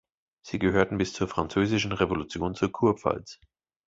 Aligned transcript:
Sie 0.41 0.57
gehörten 0.57 0.97
bis 0.97 1.13
zur 1.13 1.27
französischen 1.27 1.91
Revolution 1.91 2.55
zur 2.55 2.71
Kurpfalz. 2.71 3.39